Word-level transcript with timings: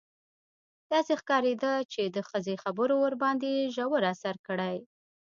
داسې 0.91 1.13
ښکارېده 1.21 1.73
چې 1.93 2.01
د 2.15 2.17
ښځې 2.29 2.55
خبرو 2.63 2.95
ورباندې 3.05 3.53
ژور 3.75 4.01
اثر 4.13 4.35
کړی. 4.47 4.75